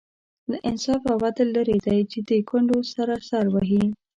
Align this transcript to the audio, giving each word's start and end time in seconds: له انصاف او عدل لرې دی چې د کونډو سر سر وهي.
له 0.49 0.57
انصاف 0.69 1.01
او 1.13 1.17
عدل 1.27 1.47
لرې 1.55 1.75
دی 1.85 1.99
چې 2.11 2.19
د 2.29 2.31
کونډو 2.49 2.77
سر 2.93 3.09
سر 3.29 3.45
وهي. 3.53 3.85